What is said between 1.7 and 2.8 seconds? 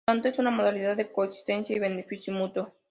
y beneficio mutuo.